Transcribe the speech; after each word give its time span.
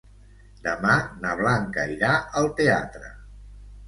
Demà 0.67 0.95
na 1.25 1.33
Blanca 1.41 1.83
irà 1.97 2.09
al 2.41 2.49
teatre. 2.61 3.13